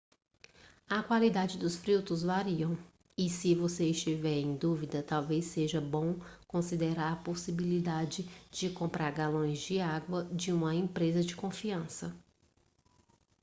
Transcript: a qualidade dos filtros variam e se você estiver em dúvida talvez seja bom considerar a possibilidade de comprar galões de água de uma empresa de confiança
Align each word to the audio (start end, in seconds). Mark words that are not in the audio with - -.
a 0.89 1.03
qualidade 1.03 1.59
dos 1.59 1.75
filtros 1.75 2.23
variam 2.23 2.75
e 3.15 3.29
se 3.29 3.53
você 3.53 3.85
estiver 3.87 4.35
em 4.39 4.55
dúvida 4.57 5.03
talvez 5.03 5.45
seja 5.45 5.79
bom 5.79 6.19
considerar 6.47 7.13
a 7.13 7.23
possibilidade 7.23 8.27
de 8.49 8.71
comprar 8.71 9.11
galões 9.11 9.59
de 9.59 9.79
água 9.79 10.23
de 10.33 10.51
uma 10.51 10.73
empresa 10.73 11.21
de 11.21 11.35
confiança 11.35 12.15